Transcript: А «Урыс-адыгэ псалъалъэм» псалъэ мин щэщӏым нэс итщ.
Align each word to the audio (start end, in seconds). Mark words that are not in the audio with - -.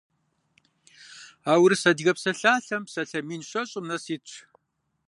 А 1.51 1.53
«Урыс-адыгэ 1.61 2.13
псалъалъэм» 2.17 2.83
псалъэ 2.87 3.19
мин 3.27 3.41
щэщӏым 3.49 3.85
нэс 3.89 4.03
итщ. 4.15 4.31